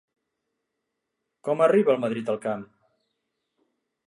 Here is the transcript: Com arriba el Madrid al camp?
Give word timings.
Com 1.49 1.61
arriba 1.67 1.93
el 1.95 2.01
Madrid 2.07 2.33
al 2.35 2.41
camp? 2.47 2.65